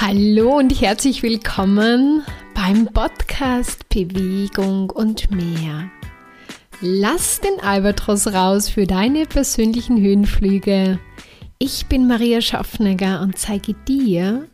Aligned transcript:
Hallo 0.00 0.58
und 0.58 0.80
herzlich 0.80 1.24
willkommen 1.24 2.22
beim 2.54 2.86
Podcast 2.86 3.88
Bewegung 3.88 4.90
und 4.90 5.32
mehr. 5.32 5.90
Lass 6.80 7.40
den 7.40 7.58
Albatros 7.60 8.28
raus 8.28 8.68
für 8.68 8.86
deine 8.86 9.26
persönlichen 9.26 10.00
Höhenflüge. 10.00 11.00
Ich 11.58 11.86
bin 11.86 12.06
Maria 12.06 12.40
Schaffnegger 12.40 13.22
und 13.22 13.38
zeige 13.38 13.74
dir, 13.74 14.46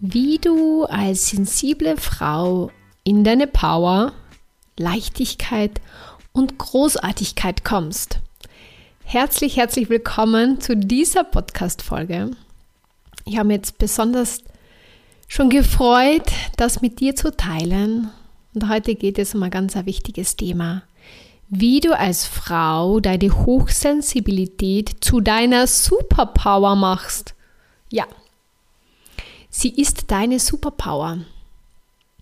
wie 0.00 0.36
du 0.36 0.84
als 0.84 1.30
sensible 1.30 1.96
Frau 1.96 2.70
in 3.04 3.24
deine 3.24 3.46
Power, 3.46 4.12
Leichtigkeit 4.78 5.80
und 6.32 6.58
Großartigkeit 6.58 7.64
kommst. 7.64 8.20
Herzlich, 9.02 9.56
herzlich 9.56 9.88
willkommen 9.88 10.60
zu 10.60 10.76
dieser 10.76 11.24
Podcast-Folge. 11.24 12.32
Ich 13.24 13.38
habe 13.38 13.52
jetzt 13.54 13.78
besonders 13.78 14.42
schon 15.28 15.50
gefreut, 15.50 16.32
das 16.56 16.80
mit 16.80 16.98
dir 16.98 17.14
zu 17.14 17.36
teilen. 17.36 18.10
Und 18.54 18.68
heute 18.68 18.94
geht 18.94 19.18
es 19.18 19.34
um 19.34 19.42
ein 19.44 19.50
ganz 19.50 19.76
wichtiges 19.76 20.34
Thema. 20.34 20.82
Wie 21.50 21.80
du 21.80 21.96
als 21.96 22.26
Frau 22.26 22.98
deine 22.98 23.46
Hochsensibilität 23.46 24.96
zu 25.00 25.20
deiner 25.20 25.66
Superpower 25.66 26.74
machst. 26.74 27.34
Ja, 27.90 28.06
sie 29.48 29.70
ist 29.70 30.10
deine 30.10 30.40
Superpower. 30.40 31.18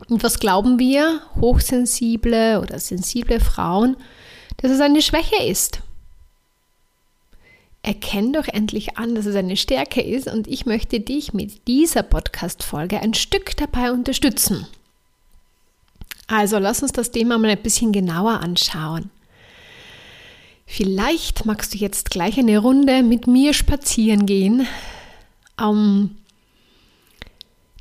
Und 0.08 0.22
was 0.22 0.38
glauben 0.38 0.78
wir, 0.78 1.22
hochsensible 1.40 2.60
oder 2.60 2.78
sensible 2.78 3.40
Frauen, 3.40 3.96
dass 4.58 4.70
es 4.70 4.80
eine 4.80 5.00
Schwäche 5.00 5.42
ist? 5.42 5.80
Erkenn 7.86 8.32
doch 8.32 8.48
endlich 8.48 8.98
an, 8.98 9.14
dass 9.14 9.26
es 9.26 9.36
eine 9.36 9.56
Stärke 9.56 10.02
ist 10.02 10.26
und 10.26 10.48
ich 10.48 10.66
möchte 10.66 10.98
dich 10.98 11.32
mit 11.32 11.68
dieser 11.68 12.02
Podcast-Folge 12.02 13.00
ein 13.00 13.14
Stück 13.14 13.56
dabei 13.56 13.92
unterstützen. 13.92 14.66
Also 16.26 16.58
lass 16.58 16.82
uns 16.82 16.90
das 16.90 17.12
Thema 17.12 17.38
mal 17.38 17.50
ein 17.50 17.62
bisschen 17.62 17.92
genauer 17.92 18.40
anschauen. 18.40 19.10
Vielleicht 20.66 21.46
magst 21.46 21.74
du 21.74 21.78
jetzt 21.78 22.10
gleich 22.10 22.36
eine 22.40 22.58
Runde 22.58 23.04
mit 23.04 23.28
mir 23.28 23.54
spazieren 23.54 24.26
gehen, 24.26 24.66
um 25.56 26.16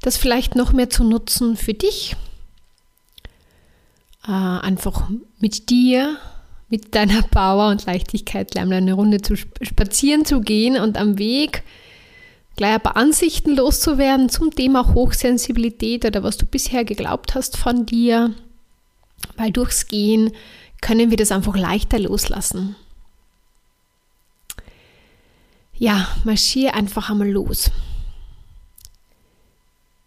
das 0.02 0.18
vielleicht 0.18 0.54
noch 0.54 0.72
mehr 0.72 0.92
zu 0.92 1.04
nutzen 1.04 1.58
für 1.58 1.74
dich. 1.74 2.16
Äh, 4.28 4.32
einfach 4.32 5.10
mit 5.40 5.72
dir 5.72 6.20
mit 6.70 6.96
deiner 6.96 7.22
Power 7.22 7.70
und 7.70 7.86
Leichtigkeit 7.86 8.52
gleich 8.52 8.66
mal 8.66 8.76
eine 8.76 8.94
Runde 8.94 9.22
zu 9.22 9.36
spazieren 9.36 10.26
zu 10.26 10.42
gehen 10.42 10.78
und 10.78 10.98
am 10.98 11.18
Weg 11.18 11.64
gleich 12.56 12.76
ein 12.76 12.82
paar 12.82 12.98
Ansichten 12.98 13.56
loszuwerden 13.56 14.30
zum 14.30 14.52
Thema 14.52 14.94
Hochsensibilität 14.94 16.06
oder 16.06 16.24
was 16.24 16.38
du 16.38 16.46
bisher 16.46 16.86
geglaubt 16.86 17.36
hast 17.36 17.58
von 17.58 17.86
dir. 17.86 18.34
Weil 19.38 19.52
durchs 19.52 19.88
Gehen 19.88 20.32
können 20.82 21.10
wir 21.10 21.18
das 21.18 21.32
einfach 21.32 21.56
leichter 21.56 22.00
loslassen. 22.00 22.76
Ja, 25.78 26.08
marschier 26.24 26.74
einfach 26.74 27.10
einmal 27.10 27.30
los. 27.30 27.70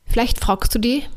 Vielleicht 0.06 0.40
fragst 0.40 0.74
du 0.74 0.78
dich, 0.78 1.08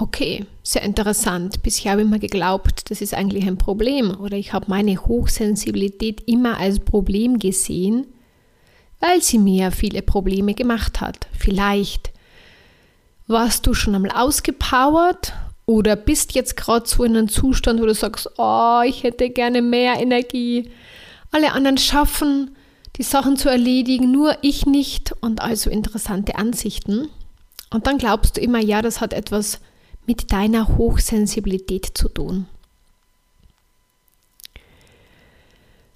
Okay, 0.00 0.46
sehr 0.62 0.82
interessant. 0.82 1.60
Bisher 1.64 1.90
habe 1.90 2.02
ich 2.02 2.08
mir 2.08 2.20
geglaubt, 2.20 2.88
das 2.88 3.00
ist 3.00 3.14
eigentlich 3.14 3.48
ein 3.48 3.58
Problem 3.58 4.16
oder 4.20 4.36
ich 4.36 4.52
habe 4.52 4.66
meine 4.68 4.96
Hochsensibilität 4.96 6.22
immer 6.28 6.58
als 6.58 6.78
Problem 6.78 7.40
gesehen, 7.40 8.06
weil 9.00 9.20
sie 9.22 9.38
mir 9.38 9.72
viele 9.72 10.02
Probleme 10.02 10.54
gemacht 10.54 11.00
hat. 11.00 11.26
Vielleicht 11.36 12.12
warst 13.26 13.66
du 13.66 13.74
schon 13.74 13.96
einmal 13.96 14.12
ausgepowert 14.12 15.32
oder 15.66 15.96
bist 15.96 16.32
jetzt 16.32 16.56
gerade 16.56 16.88
so 16.88 17.02
in 17.02 17.16
einem 17.16 17.28
Zustand, 17.28 17.80
wo 17.80 17.86
du 17.86 17.94
sagst, 17.94 18.30
oh, 18.38 18.82
ich 18.86 19.02
hätte 19.02 19.30
gerne 19.30 19.62
mehr 19.62 19.98
Energie. 19.98 20.70
Alle 21.32 21.50
anderen 21.50 21.76
schaffen, 21.76 22.56
die 22.98 23.02
Sachen 23.02 23.36
zu 23.36 23.48
erledigen, 23.48 24.12
nur 24.12 24.36
ich 24.42 24.64
nicht 24.64 25.12
und 25.20 25.42
also 25.42 25.70
interessante 25.70 26.36
Ansichten. 26.36 27.08
Und 27.70 27.88
dann 27.88 27.98
glaubst 27.98 28.36
du 28.36 28.40
immer, 28.40 28.60
ja, 28.60 28.80
das 28.80 29.00
hat 29.00 29.12
etwas 29.12 29.60
mit 30.08 30.32
deiner 30.32 30.78
Hochsensibilität 30.78 31.90
zu 31.92 32.08
tun. 32.08 32.46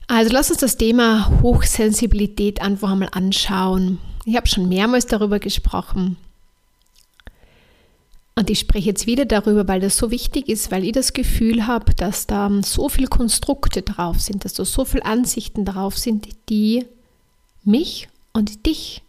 Also 0.06 0.30
lass 0.34 0.50
uns 0.50 0.60
das 0.60 0.76
Thema 0.76 1.40
Hochsensibilität 1.40 2.60
einfach 2.60 2.92
einmal 2.92 3.08
anschauen. 3.12 3.98
Ich 4.26 4.36
habe 4.36 4.46
schon 4.46 4.68
mehrmals 4.68 5.06
darüber 5.06 5.38
gesprochen. 5.38 6.18
Und 8.34 8.50
ich 8.50 8.58
spreche 8.58 8.90
jetzt 8.90 9.06
wieder 9.06 9.24
darüber, 9.24 9.66
weil 9.66 9.80
das 9.80 9.96
so 9.96 10.10
wichtig 10.10 10.50
ist, 10.50 10.70
weil 10.70 10.84
ich 10.84 10.92
das 10.92 11.14
Gefühl 11.14 11.66
habe, 11.66 11.94
dass 11.94 12.26
da 12.26 12.50
so 12.62 12.90
viele 12.90 13.08
Konstrukte 13.08 13.80
drauf 13.80 14.20
sind, 14.20 14.44
dass 14.44 14.52
da 14.52 14.66
so 14.66 14.84
viele 14.84 15.06
Ansichten 15.06 15.64
drauf 15.64 15.96
sind, 15.96 16.28
die 16.50 16.84
mich 17.64 18.08
und 18.34 18.66
dich 18.66 19.02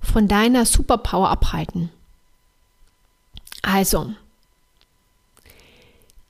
von 0.00 0.28
deiner 0.28 0.66
Superpower 0.66 1.30
abhalten. 1.30 1.88
Also, 3.62 4.12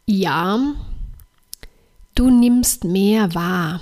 ja, 0.06 0.74
du 2.14 2.30
nimmst 2.30 2.84
mehr 2.84 3.34
wahr. 3.34 3.80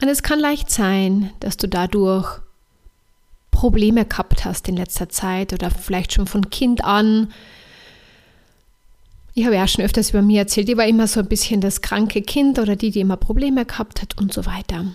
Und 0.00 0.08
es 0.08 0.22
kann 0.22 0.40
leicht 0.40 0.70
sein, 0.70 1.30
dass 1.40 1.56
du 1.56 1.68
dadurch 1.68 2.40
Probleme 3.50 4.04
gehabt 4.04 4.44
hast 4.44 4.68
in 4.68 4.76
letzter 4.76 5.08
Zeit 5.08 5.52
oder 5.52 5.70
vielleicht 5.70 6.12
schon 6.12 6.26
von 6.26 6.50
Kind 6.50 6.82
an. 6.82 7.32
Ich 9.34 9.44
habe 9.44 9.54
ja 9.54 9.68
schon 9.68 9.84
öfters 9.84 10.10
über 10.10 10.22
mich 10.22 10.36
erzählt, 10.36 10.68
ich 10.68 10.76
war 10.76 10.86
immer 10.86 11.06
so 11.06 11.20
ein 11.20 11.28
bisschen 11.28 11.60
das 11.60 11.80
kranke 11.80 12.22
Kind 12.22 12.58
oder 12.58 12.74
die, 12.74 12.90
die 12.90 13.00
immer 13.00 13.16
Probleme 13.16 13.64
gehabt 13.64 14.02
hat 14.02 14.18
und 14.18 14.32
so 14.32 14.44
weiter. 14.46 14.86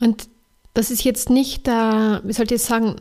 Und 0.00 0.28
das 0.74 0.90
ist 0.90 1.04
jetzt 1.04 1.28
nicht, 1.28 1.66
wie 1.66 2.32
soll 2.32 2.46
ich 2.46 2.50
jetzt 2.50 2.66
sagen, 2.66 2.96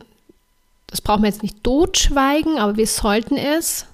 das 0.92 1.02
brauchen 1.02 1.24
wir 1.24 1.30
jetzt 1.30 1.42
nicht 1.42 1.64
totschweigen, 1.64 2.60
aber 2.60 2.78
wir 2.78 2.86
sollten 2.86 3.38
es 3.38 3.88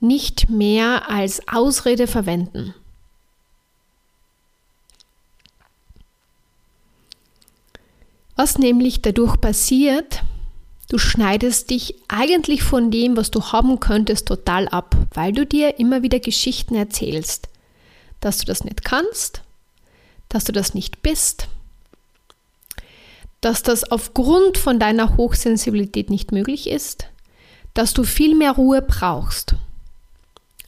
nicht 0.00 0.50
mehr 0.50 1.08
als 1.08 1.40
Ausrede 1.48 2.06
verwenden. 2.06 2.74
Was 8.36 8.58
nämlich 8.58 9.02
dadurch 9.02 9.40
passiert, 9.40 10.22
du 10.88 10.98
schneidest 10.98 11.70
dich 11.70 11.94
eigentlich 12.08 12.62
von 12.62 12.90
dem, 12.90 13.16
was 13.16 13.30
du 13.30 13.42
haben 13.52 13.80
könntest, 13.80 14.28
total 14.28 14.68
ab, 14.68 14.96
weil 15.14 15.32
du 15.32 15.46
dir 15.46 15.78
immer 15.78 16.02
wieder 16.02 16.20
Geschichten 16.20 16.74
erzählst, 16.74 17.48
dass 18.20 18.38
du 18.38 18.44
das 18.44 18.64
nicht 18.64 18.84
kannst, 18.84 19.42
dass 20.28 20.44
du 20.44 20.52
das 20.52 20.74
nicht 20.74 21.02
bist, 21.02 21.48
dass 23.40 23.62
das 23.62 23.90
aufgrund 23.90 24.58
von 24.58 24.78
deiner 24.78 25.16
Hochsensibilität 25.16 26.10
nicht 26.10 26.32
möglich 26.32 26.68
ist, 26.68 27.06
dass 27.74 27.94
du 27.94 28.02
viel 28.02 28.34
mehr 28.34 28.52
Ruhe 28.52 28.82
brauchst, 28.82 29.54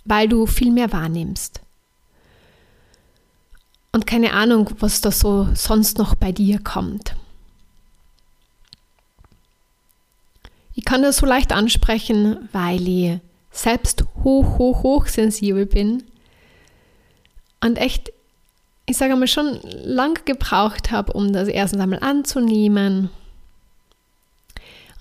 weil 0.04 0.28
du 0.28 0.46
viel 0.46 0.70
mehr 0.70 0.92
wahrnimmst. 0.92 1.60
Und 3.92 4.06
keine 4.06 4.32
Ahnung, 4.34 4.70
was 4.78 5.00
da 5.00 5.10
so 5.10 5.48
sonst 5.54 5.98
noch 5.98 6.14
bei 6.14 6.30
dir 6.30 6.60
kommt. 6.62 7.16
Ich 10.76 10.84
kann 10.84 11.02
das 11.02 11.16
so 11.16 11.26
leicht 11.26 11.52
ansprechen, 11.52 12.48
weil 12.52 12.86
ich 12.86 13.18
selbst 13.50 14.04
hoch, 14.22 14.58
hoch, 14.58 14.82
hoch 14.84 15.06
sensibel 15.06 15.66
bin 15.66 16.04
und 17.60 17.76
echt 17.76 18.12
ich 18.90 18.96
sage 18.96 19.14
mal, 19.14 19.28
schon 19.28 19.60
lang 19.84 20.24
gebraucht 20.24 20.90
habe, 20.90 21.12
um 21.12 21.32
das 21.32 21.48
erstens 21.48 21.80
einmal 21.80 22.00
anzunehmen 22.00 23.08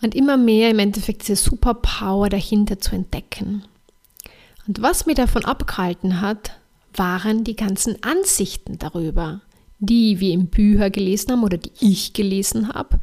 und 0.02 0.16
immer 0.16 0.38
mehr 0.38 0.70
im 0.70 0.80
Endeffekt 0.80 1.24
diese 1.24 1.36
Superpower 1.36 2.30
dahinter 2.30 2.80
zu 2.80 2.96
entdecken. 2.96 3.64
Und 4.68 4.82
was 4.82 5.08
mir 5.08 5.16
davon 5.16 5.44
abgehalten 5.44 6.22
hat, 6.22 6.60
waren 6.94 7.44
die 7.44 7.56
ganzen 7.56 8.02
Ansichten 8.04 8.78
darüber, 8.78 9.42
die 9.80 10.20
wir 10.20 10.34
im 10.34 10.48
Bücher 10.48 10.90
gelesen 10.92 11.32
haben 11.32 11.44
oder 11.44 11.58
die 11.58 11.72
ich 11.80 12.14
gelesen 12.14 12.70
habe, 12.70 13.00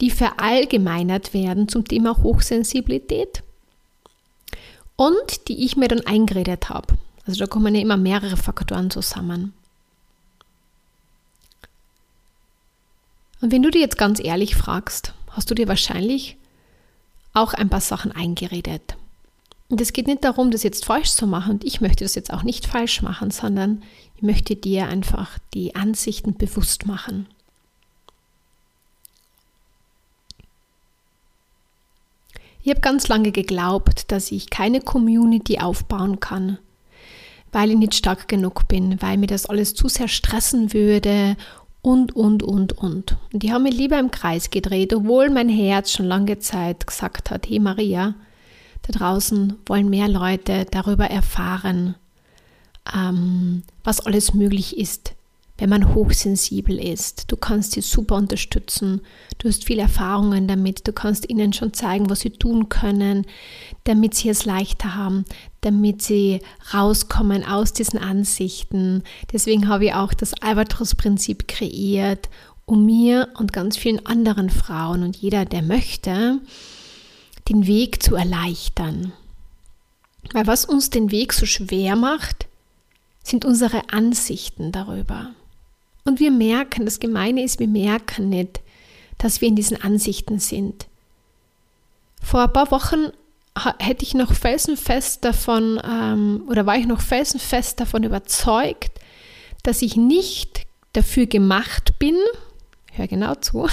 die 0.00 0.10
verallgemeinert 0.10 1.32
werden 1.32 1.68
zum 1.68 1.84
Thema 1.84 2.16
Hochsensibilität 2.22 3.42
und 4.96 5.48
die 5.48 5.64
ich 5.64 5.76
mir 5.76 5.88
dann 5.88 6.04
eingeredet 6.06 6.68
habe. 6.68 6.94
Also 7.26 7.38
da 7.38 7.46
kommen 7.46 7.74
ja 7.74 7.80
immer 7.80 7.96
mehrere 7.96 8.36
Faktoren 8.36 8.90
zusammen. 8.90 9.54
Und 13.44 13.52
wenn 13.52 13.62
du 13.62 13.70
dir 13.70 13.82
jetzt 13.82 13.98
ganz 13.98 14.24
ehrlich 14.24 14.56
fragst, 14.56 15.12
hast 15.28 15.50
du 15.50 15.54
dir 15.54 15.68
wahrscheinlich 15.68 16.38
auch 17.34 17.52
ein 17.52 17.68
paar 17.68 17.82
Sachen 17.82 18.10
eingeredet. 18.10 18.96
Und 19.68 19.82
es 19.82 19.92
geht 19.92 20.06
nicht 20.06 20.24
darum, 20.24 20.50
das 20.50 20.62
jetzt 20.62 20.86
falsch 20.86 21.10
zu 21.10 21.26
machen 21.26 21.52
und 21.52 21.64
ich 21.64 21.82
möchte 21.82 22.06
das 22.06 22.14
jetzt 22.14 22.32
auch 22.32 22.42
nicht 22.42 22.66
falsch 22.66 23.02
machen, 23.02 23.30
sondern 23.30 23.82
ich 24.16 24.22
möchte 24.22 24.56
dir 24.56 24.88
einfach 24.88 25.38
die 25.52 25.74
Ansichten 25.74 26.38
bewusst 26.38 26.86
machen. 26.86 27.26
Ich 32.62 32.70
habe 32.70 32.80
ganz 32.80 33.08
lange 33.08 33.30
geglaubt, 33.30 34.10
dass 34.10 34.32
ich 34.32 34.48
keine 34.48 34.80
Community 34.80 35.58
aufbauen 35.58 36.18
kann, 36.18 36.56
weil 37.52 37.72
ich 37.72 37.76
nicht 37.76 37.94
stark 37.94 38.26
genug 38.26 38.68
bin, 38.68 39.02
weil 39.02 39.18
mir 39.18 39.26
das 39.26 39.44
alles 39.44 39.74
zu 39.74 39.88
sehr 39.88 40.08
stressen 40.08 40.72
würde 40.72 41.36
und, 41.84 42.16
und, 42.16 42.42
und, 42.42 42.72
und. 42.78 43.18
Und 43.30 43.44
ich 43.44 43.50
habe 43.50 43.64
mich 43.64 43.76
lieber 43.76 43.98
im 43.98 44.10
Kreis 44.10 44.48
gedreht, 44.48 44.94
obwohl 44.94 45.28
mein 45.28 45.50
Herz 45.50 45.92
schon 45.92 46.06
lange 46.06 46.38
Zeit 46.38 46.86
gesagt 46.86 47.30
hat, 47.30 47.46
hey 47.46 47.60
Maria, 47.60 48.14
da 48.82 48.98
draußen 48.98 49.58
wollen 49.66 49.90
mehr 49.90 50.08
Leute 50.08 50.64
darüber 50.70 51.04
erfahren, 51.10 51.94
ähm, 52.96 53.64
was 53.82 54.00
alles 54.00 54.32
möglich 54.32 54.78
ist, 54.78 55.13
wenn 55.56 55.70
man 55.70 55.94
hochsensibel 55.94 56.78
ist. 56.78 57.30
Du 57.30 57.36
kannst 57.36 57.72
sie 57.72 57.80
super 57.80 58.16
unterstützen. 58.16 59.02
Du 59.38 59.48
hast 59.48 59.64
viele 59.64 59.82
Erfahrungen 59.82 60.48
damit. 60.48 60.86
Du 60.88 60.92
kannst 60.92 61.28
ihnen 61.30 61.52
schon 61.52 61.72
zeigen, 61.72 62.10
was 62.10 62.20
sie 62.20 62.30
tun 62.30 62.68
können, 62.68 63.24
damit 63.84 64.14
sie 64.14 64.30
es 64.30 64.44
leichter 64.46 64.96
haben, 64.96 65.24
damit 65.60 66.02
sie 66.02 66.40
rauskommen 66.72 67.44
aus 67.44 67.72
diesen 67.72 68.00
Ansichten. 68.00 69.04
Deswegen 69.32 69.68
habe 69.68 69.86
ich 69.86 69.94
auch 69.94 70.12
das 70.12 70.34
Albatros-Prinzip 70.42 71.46
kreiert, 71.46 72.28
um 72.66 72.84
mir 72.84 73.28
und 73.38 73.52
ganz 73.52 73.76
vielen 73.76 74.04
anderen 74.06 74.50
Frauen 74.50 75.04
und 75.04 75.16
jeder, 75.16 75.44
der 75.44 75.62
möchte, 75.62 76.40
den 77.48 77.66
Weg 77.66 78.02
zu 78.02 78.16
erleichtern. 78.16 79.12
Weil 80.32 80.46
was 80.46 80.64
uns 80.64 80.90
den 80.90 81.10
Weg 81.12 81.32
so 81.32 81.46
schwer 81.46 81.94
macht, 81.94 82.46
sind 83.22 83.44
unsere 83.44 83.92
Ansichten 83.92 84.72
darüber. 84.72 85.30
Und 86.04 86.20
wir 86.20 86.30
merken, 86.30 86.84
das 86.84 87.00
Gemeine 87.00 87.42
ist, 87.42 87.58
wir 87.58 87.68
merken 87.68 88.28
nicht, 88.28 88.60
dass 89.18 89.40
wir 89.40 89.48
in 89.48 89.56
diesen 89.56 89.80
Ansichten 89.82 90.38
sind. 90.38 90.86
Vor 92.22 92.42
ein 92.42 92.52
paar 92.52 92.70
Wochen 92.70 93.10
hätte 93.78 94.04
ich 94.04 94.14
noch 94.14 94.32
felsenfest 94.32 95.24
davon, 95.24 95.80
ähm, 95.84 96.44
oder 96.48 96.66
war 96.66 96.76
ich 96.76 96.86
noch 96.86 97.00
felsenfest 97.00 97.80
davon 97.80 98.02
überzeugt, 98.02 99.00
dass 99.62 99.80
ich 99.80 99.96
nicht 99.96 100.66
dafür 100.92 101.26
gemacht 101.26 101.98
bin, 101.98 102.16
hör 102.92 103.06
genau 103.06 103.34
zu, 103.36 103.68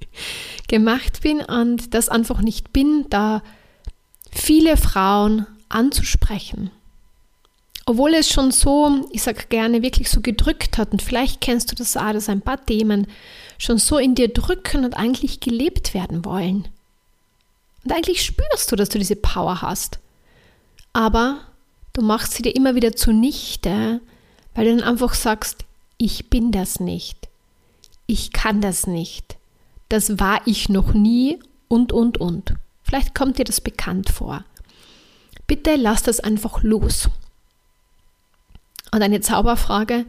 gemacht 0.68 1.22
bin 1.22 1.40
und 1.40 1.94
das 1.94 2.08
einfach 2.08 2.42
nicht 2.42 2.72
bin, 2.72 3.06
da 3.10 3.42
viele 4.30 4.76
Frauen 4.76 5.46
anzusprechen 5.68 6.70
obwohl 7.86 8.14
es 8.14 8.28
schon 8.28 8.50
so, 8.50 9.08
ich 9.12 9.22
sage 9.22 9.44
gerne, 9.48 9.80
wirklich 9.80 10.10
so 10.10 10.20
gedrückt 10.20 10.76
hat, 10.76 10.90
und 10.90 11.00
vielleicht 11.00 11.40
kennst 11.40 11.70
du 11.70 11.76
das 11.76 11.96
auch, 11.96 12.12
dass 12.12 12.28
ein 12.28 12.42
paar 12.42 12.64
Themen 12.66 13.06
schon 13.58 13.78
so 13.78 13.96
in 13.96 14.16
dir 14.16 14.28
drücken 14.28 14.84
und 14.84 14.96
eigentlich 14.96 15.38
gelebt 15.38 15.94
werden 15.94 16.24
wollen. 16.24 16.68
Und 17.84 17.92
eigentlich 17.92 18.24
spürst 18.24 18.70
du, 18.70 18.76
dass 18.76 18.88
du 18.88 18.98
diese 18.98 19.14
Power 19.14 19.62
hast. 19.62 20.00
Aber 20.92 21.38
du 21.92 22.02
machst 22.02 22.34
sie 22.34 22.42
dir 22.42 22.56
immer 22.56 22.74
wieder 22.74 22.96
zunichte, 22.96 24.00
weil 24.54 24.64
du 24.64 24.76
dann 24.76 24.88
einfach 24.88 25.14
sagst, 25.14 25.64
ich 25.96 26.28
bin 26.28 26.50
das 26.50 26.80
nicht. 26.80 27.28
Ich 28.06 28.32
kann 28.32 28.60
das 28.60 28.88
nicht. 28.88 29.36
Das 29.88 30.18
war 30.18 30.40
ich 30.46 30.68
noch 30.68 30.92
nie 30.92 31.38
und, 31.68 31.92
und, 31.92 32.18
und. 32.18 32.54
Vielleicht 32.82 33.14
kommt 33.14 33.38
dir 33.38 33.44
das 33.44 33.60
bekannt 33.60 34.10
vor. 34.10 34.44
Bitte 35.46 35.76
lass 35.76 36.02
das 36.02 36.18
einfach 36.18 36.64
los. 36.64 37.08
Und 38.92 39.02
eine 39.02 39.20
Zauberfrage 39.20 40.04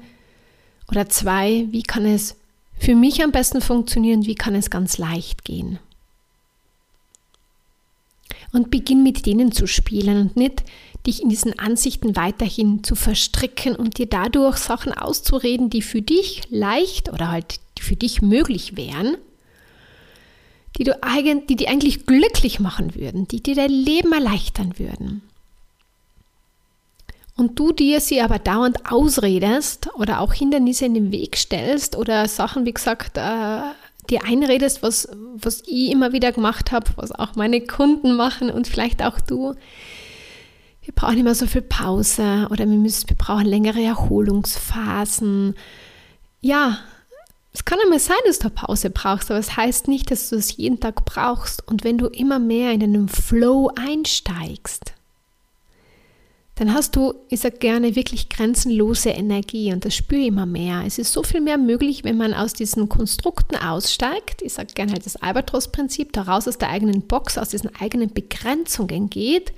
oder 0.89 1.09
zwei, 1.09 1.67
wie 1.71 1.83
kann 1.83 2.05
es 2.05 2.35
für 2.79 2.95
mich 2.95 3.23
am 3.23 3.31
besten 3.31 3.61
funktionieren, 3.61 4.25
wie 4.25 4.35
kann 4.35 4.55
es 4.55 4.69
ganz 4.69 4.97
leicht 4.97 5.43
gehen? 5.43 5.79
Und 8.53 8.71
beginn 8.71 9.03
mit 9.03 9.25
denen 9.25 9.51
zu 9.51 9.67
spielen 9.67 10.21
und 10.21 10.37
nicht 10.37 10.63
dich 11.05 11.21
in 11.21 11.29
diesen 11.29 11.57
Ansichten 11.59 12.15
weiterhin 12.15 12.83
zu 12.83 12.95
verstricken 12.95 13.75
und 13.75 13.97
dir 13.97 14.07
dadurch 14.07 14.57
Sachen 14.57 14.93
auszureden, 14.93 15.69
die 15.69 15.81
für 15.81 16.01
dich 16.01 16.43
leicht 16.49 17.11
oder 17.11 17.29
halt 17.29 17.59
für 17.79 17.95
dich 17.95 18.21
möglich 18.21 18.77
wären, 18.77 19.17
die 20.77 20.83
du 20.83 20.97
die, 21.49 21.55
die 21.55 21.67
eigentlich 21.67 22.05
glücklich 22.05 22.59
machen 22.59 22.95
würden, 22.95 23.27
die 23.27 23.41
dir 23.41 23.55
dein 23.55 23.71
Leben 23.71 24.13
erleichtern 24.13 24.77
würden 24.77 25.21
und 27.37 27.59
du 27.59 27.71
dir 27.71 28.01
sie 28.01 28.21
aber 28.21 28.39
dauernd 28.39 28.91
ausredest 28.91 29.89
oder 29.95 30.19
auch 30.19 30.33
Hindernisse 30.33 30.85
in 30.85 30.95
den 30.95 31.11
Weg 31.11 31.37
stellst 31.37 31.95
oder 31.95 32.27
Sachen, 32.27 32.65
wie 32.65 32.73
gesagt, 32.73 33.17
äh, 33.17 33.61
dir 34.09 34.23
einredest, 34.25 34.81
was, 34.81 35.07
was 35.35 35.61
ich 35.67 35.91
immer 35.91 36.13
wieder 36.13 36.31
gemacht 36.31 36.71
habe, 36.71 36.89
was 36.95 37.11
auch 37.11 37.35
meine 37.35 37.61
Kunden 37.61 38.15
machen 38.15 38.49
und 38.49 38.67
vielleicht 38.67 39.03
auch 39.03 39.19
du. 39.19 39.53
Wir 40.81 40.93
brauchen 40.95 41.17
immer 41.19 41.35
so 41.35 41.45
viel 41.45 41.61
Pause 41.61 42.47
oder 42.49 42.67
wir, 42.67 42.77
müssen, 42.77 43.09
wir 43.09 43.17
brauchen 43.17 43.45
längere 43.45 43.83
Erholungsphasen. 43.83 45.55
Ja, 46.41 46.79
es 47.53 47.65
kann 47.65 47.79
einmal 47.83 47.99
sein, 47.99 48.17
dass 48.25 48.39
du 48.39 48.49
Pause 48.49 48.89
brauchst, 48.89 49.29
aber 49.29 49.39
es 49.39 49.47
das 49.47 49.57
heißt 49.57 49.87
nicht, 49.89 50.09
dass 50.09 50.29
du 50.29 50.37
es 50.37 50.55
jeden 50.55 50.79
Tag 50.79 51.05
brauchst. 51.05 51.67
Und 51.67 51.83
wenn 51.83 51.97
du 51.97 52.07
immer 52.07 52.39
mehr 52.39 52.71
in 52.71 52.81
einen 52.81 53.09
Flow 53.09 53.69
einsteigst, 53.75 54.93
dann 56.57 56.73
hast 56.73 56.95
du, 56.95 57.13
ich 57.29 57.41
sage 57.41 57.59
gerne, 57.59 57.95
wirklich 57.95 58.29
grenzenlose 58.29 59.09
Energie 59.09 59.71
und 59.71 59.85
das 59.85 59.95
spüre 59.95 60.21
ich 60.21 60.27
immer 60.27 60.47
mehr. 60.47 60.83
Es 60.87 60.97
ist 60.97 61.13
so 61.13 61.21
viel 61.21 61.39
mehr 61.39 61.59
möglich, 61.59 62.03
wenn 62.03 62.17
man 62.17 62.33
aus 62.33 62.53
diesen 62.53 62.89
Konstrukten 62.89 63.55
aussteigt. 63.55 64.41
Ich 64.41 64.53
sage 64.53 64.73
gerne 64.73 64.93
halt 64.93 65.05
das 65.05 65.17
Albatros-Prinzip, 65.17 66.13
daraus 66.13 66.47
aus 66.47 66.57
der 66.57 66.69
eigenen 66.69 67.03
Box, 67.03 67.37
aus 67.37 67.49
diesen 67.49 67.75
eigenen 67.75 68.11
Begrenzungen 68.11 69.11
geht. 69.11 69.53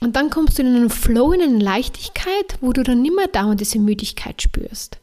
Und 0.00 0.16
dann 0.16 0.30
kommst 0.30 0.58
du 0.58 0.62
in 0.62 0.74
einen 0.74 0.90
Flow, 0.90 1.32
in 1.32 1.42
eine 1.42 1.58
Leichtigkeit, 1.58 2.56
wo 2.62 2.72
du 2.72 2.82
dann 2.82 3.02
nimmer 3.02 3.26
dauernd 3.26 3.60
diese 3.60 3.78
Müdigkeit 3.78 4.40
spürst. 4.40 4.96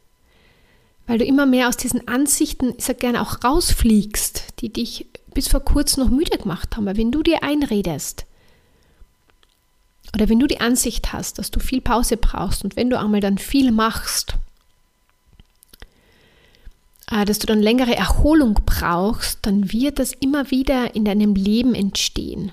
Weil 1.06 1.20
du 1.20 1.26
immer 1.26 1.46
mehr 1.46 1.68
aus 1.68 1.78
diesen 1.78 2.08
Ansichten, 2.08 2.74
ich 2.76 2.86
sage 2.86 3.00
gerne, 3.00 3.22
auch 3.22 3.44
rausfliegst, 3.44 4.62
die 4.62 4.74
dich 4.74 5.06
bis 5.36 5.48
vor 5.48 5.60
kurzem 5.60 6.04
noch 6.04 6.10
müde 6.10 6.40
gemacht 6.40 6.76
haben. 6.76 6.88
Weil 6.88 6.98
wenn 6.98 7.12
du 7.12 7.22
dir 7.22 7.44
einredest, 7.44 8.26
oder 10.14 10.30
wenn 10.30 10.40
du 10.40 10.48
die 10.48 10.62
Ansicht 10.62 11.14
hast, 11.14 11.40
dass 11.40 11.52
du 11.52 11.60
viel 11.60 11.82
Pause 11.82 12.18
brauchst 12.18 12.64
und 12.64 12.76
wenn 12.76 12.90
du 12.90 13.00
einmal 13.00 13.22
dann 13.22 13.38
viel 13.38 13.72
machst, 13.72 14.36
äh, 17.12 17.26
dass 17.26 17.40
du 17.40 17.48
dann 17.48 17.62
längere 17.62 17.96
Erholung 17.96 18.60
brauchst, 18.66 19.40
dann 19.46 19.72
wird 19.72 20.00
das 20.00 20.14
immer 20.14 20.52
wieder 20.52 20.96
in 20.96 21.06
deinem 21.06 21.36
Leben 21.36 21.76
entstehen. 21.76 22.52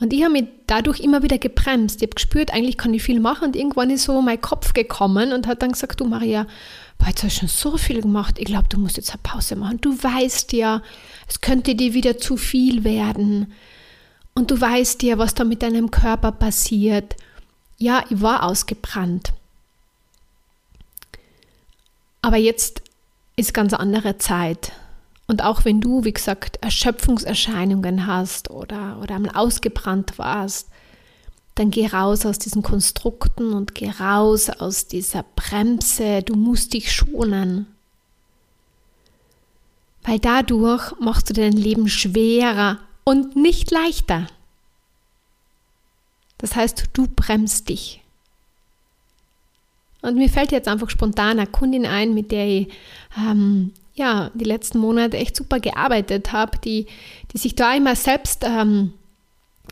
Und 0.00 0.12
ich 0.12 0.22
habe 0.22 0.32
mich 0.32 0.44
dadurch 0.68 1.00
immer 1.00 1.24
wieder 1.24 1.38
gebremst. 1.38 1.96
Ich 1.96 2.02
habe 2.02 2.14
gespürt, 2.14 2.52
eigentlich 2.52 2.76
kann 2.76 2.94
ich 2.94 3.02
viel 3.02 3.18
machen 3.18 3.48
und 3.48 3.56
irgendwann 3.56 3.90
ist 3.90 4.04
so 4.04 4.22
mein 4.22 4.40
Kopf 4.40 4.72
gekommen 4.72 5.32
und 5.32 5.48
hat 5.48 5.62
dann 5.62 5.72
gesagt, 5.72 5.98
du 5.98 6.04
Maria, 6.04 6.46
boah, 6.98 7.08
jetzt 7.08 7.24
hast 7.24 7.36
du 7.36 7.40
schon 7.40 7.48
so 7.48 7.76
viel 7.76 8.00
gemacht, 8.00 8.38
ich 8.38 8.44
glaube, 8.44 8.68
du 8.68 8.78
musst 8.78 8.96
jetzt 8.96 9.10
eine 9.10 9.20
Pause 9.22 9.56
machen. 9.56 9.80
Du 9.80 9.90
weißt 10.00 10.52
ja, 10.52 10.82
es 11.26 11.40
könnte 11.40 11.74
dir 11.74 11.94
wieder 11.94 12.16
zu 12.18 12.36
viel 12.36 12.84
werden 12.84 13.52
und 14.38 14.52
du 14.52 14.60
weißt 14.60 15.02
ja, 15.02 15.18
was 15.18 15.34
da 15.34 15.42
mit 15.42 15.64
deinem 15.64 15.90
Körper 15.90 16.30
passiert. 16.30 17.16
Ja, 17.76 18.04
ich 18.08 18.22
war 18.22 18.44
ausgebrannt. 18.44 19.32
Aber 22.22 22.36
jetzt 22.36 22.82
ist 23.34 23.52
ganz 23.52 23.74
andere 23.74 24.18
Zeit. 24.18 24.70
Und 25.26 25.42
auch 25.42 25.64
wenn 25.64 25.80
du, 25.80 26.04
wie 26.04 26.12
gesagt, 26.12 26.58
Erschöpfungserscheinungen 26.62 28.06
hast 28.06 28.48
oder, 28.48 29.00
oder 29.02 29.16
einmal 29.16 29.34
ausgebrannt 29.34 30.18
warst, 30.18 30.68
dann 31.56 31.72
geh 31.72 31.88
raus 31.88 32.24
aus 32.24 32.38
diesen 32.38 32.62
Konstrukten 32.62 33.52
und 33.52 33.74
geh 33.74 33.90
raus 33.90 34.50
aus 34.50 34.86
dieser 34.86 35.24
Bremse. 35.34 36.22
Du 36.22 36.36
musst 36.36 36.74
dich 36.74 36.92
schonen. 36.92 37.66
Weil 40.04 40.20
dadurch 40.20 40.92
machst 41.00 41.28
du 41.28 41.34
dein 41.34 41.54
Leben 41.54 41.88
schwerer 41.88 42.78
und 43.08 43.36
nicht 43.36 43.70
leichter. 43.70 44.26
Das 46.36 46.54
heißt, 46.54 46.90
du 46.92 47.06
bremst 47.06 47.70
dich. 47.70 48.02
Und 50.02 50.16
mir 50.16 50.28
fällt 50.28 50.52
jetzt 50.52 50.68
einfach 50.68 50.90
spontan 50.90 51.38
eine 51.38 51.46
Kundin 51.46 51.86
ein, 51.86 52.12
mit 52.12 52.30
der 52.30 52.46
ich 52.46 52.68
ähm, 53.16 53.72
ja, 53.94 54.30
die 54.34 54.44
letzten 54.44 54.78
Monate 54.78 55.16
echt 55.16 55.36
super 55.36 55.58
gearbeitet 55.58 56.32
habe, 56.32 56.58
die, 56.58 56.84
die 57.32 57.38
sich 57.38 57.54
da 57.54 57.74
immer 57.74 57.96
selbst 57.96 58.44
ähm, 58.44 58.92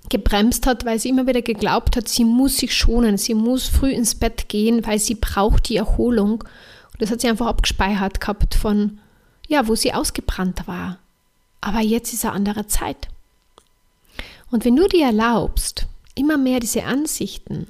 gebremst 0.08 0.66
hat, 0.66 0.86
weil 0.86 0.98
sie 0.98 1.10
immer 1.10 1.26
wieder 1.26 1.42
geglaubt 1.42 1.94
hat, 1.94 2.08
sie 2.08 2.24
muss 2.24 2.56
sich 2.56 2.74
schonen, 2.74 3.18
sie 3.18 3.34
muss 3.34 3.68
früh 3.68 3.90
ins 3.90 4.14
Bett 4.14 4.48
gehen, 4.48 4.86
weil 4.86 4.98
sie 4.98 5.14
braucht 5.14 5.68
die 5.68 5.76
Erholung. 5.76 6.40
Und 6.40 7.02
das 7.02 7.10
hat 7.10 7.20
sie 7.20 7.28
einfach 7.28 7.48
abgespeichert 7.48 8.18
gehabt 8.18 8.54
von, 8.54 8.98
ja, 9.46 9.68
wo 9.68 9.74
sie 9.74 9.92
ausgebrannt 9.92 10.66
war. 10.66 11.00
Aber 11.60 11.80
jetzt 11.80 12.14
ist 12.14 12.24
eine 12.24 12.32
andere 12.32 12.66
Zeit. 12.66 13.08
Und 14.50 14.64
wenn 14.64 14.76
du 14.76 14.86
dir 14.88 15.06
erlaubst, 15.06 15.86
immer 16.14 16.38
mehr 16.38 16.60
diese 16.60 16.84
Ansichten 16.84 17.66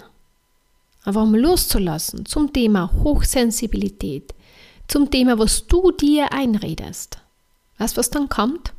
einfach 1.04 1.24
mal 1.24 1.40
loszulassen 1.40 2.26
zum 2.26 2.52
Thema 2.52 2.90
Hochsensibilität, 3.02 4.34
zum 4.88 5.10
Thema, 5.10 5.38
was 5.38 5.66
du 5.66 5.92
dir 5.92 6.32
einredest, 6.32 7.18
weißt 7.78 7.96
was 7.96 8.10
dann 8.10 8.28
kommt? 8.28 8.72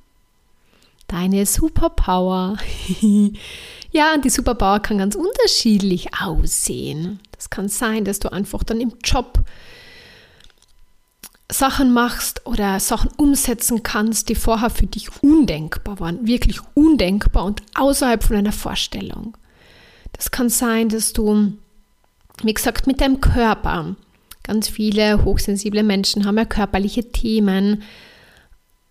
deine 1.08 1.46
Superpower. 1.46 2.58
ja, 3.92 4.14
und 4.14 4.26
die 4.26 4.30
Superpower 4.30 4.80
kann 4.80 4.98
ganz 4.98 5.16
unterschiedlich 5.16 6.10
aussehen. 6.22 7.20
Das 7.32 7.50
kann 7.50 7.70
sein, 7.70 8.06
dass 8.06 8.20
du 8.20 8.32
einfach 8.32 8.64
dann 8.64 8.82
im 8.82 8.94
Job 9.04 9.40
Sachen 11.52 11.94
machst 11.94 12.46
oder 12.46 12.80
Sachen 12.80 13.10
umsetzen 13.16 13.82
kannst, 13.82 14.28
die 14.30 14.36
vorher 14.36 14.70
für 14.70 14.86
dich 14.86 15.10
undenkbar 15.24 16.00
waren, 16.00 16.28
wirklich 16.28 16.60
undenkbar 16.74 17.46
und 17.46 17.62
außerhalb 17.76 18.24
von 18.24 18.36
einer 18.36 18.52
Vorstellung. 18.52 19.38
Das 20.14 20.32
kann 20.32 20.50
sein, 20.50 20.90
dass 20.90 21.14
du, 21.14 21.54
wie 22.44 22.54
gesagt, 22.54 22.86
mit 22.86 23.00
deinem 23.00 23.22
Körper, 23.22 23.96
ganz 24.44 24.68
viele 24.68 25.24
hochsensible 25.24 25.84
Menschen 25.84 26.26
haben 26.26 26.38
ja 26.38 26.46
körperliche 26.46 27.12
Themen, 27.12 27.84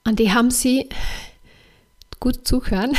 an 0.04 0.16
die 0.16 0.32
haben 0.32 0.50
sie 0.50 0.88
gut 2.20 2.46
zuhören. 2.46 2.92